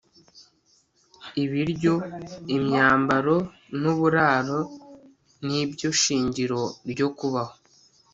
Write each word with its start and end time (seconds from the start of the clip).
ibiryo, 1.43 1.95
imyambaro 2.55 3.35
nuburaro 3.79 4.59
nibyo 5.45 5.89
shingiro 6.01 6.61
ryo 6.91 7.07
kubaho 7.17 7.53